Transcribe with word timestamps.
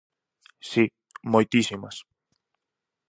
Si, 0.69 0.83
moitísimas. 1.33 1.95